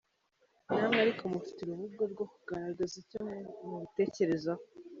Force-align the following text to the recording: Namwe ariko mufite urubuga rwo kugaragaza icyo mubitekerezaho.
Namwe 0.73 0.99
ariko 1.05 1.23
mufite 1.33 1.59
urubuga 1.61 2.03
rwo 2.11 2.25
kugaragaza 2.31 2.95
icyo 3.03 3.19
mubitekerezaho. 3.67 4.63